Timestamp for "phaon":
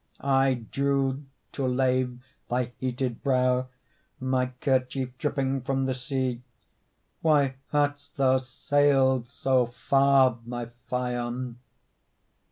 10.89-11.59